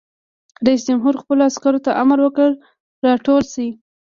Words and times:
رئیس 0.65 0.81
جمهور 0.87 1.13
خپلو 1.21 1.41
عسکرو 1.49 1.83
ته 1.85 1.91
امر 2.01 2.17
وکړ؛ 2.23 2.51
راټول 3.05 3.43
شئ! 3.53 3.69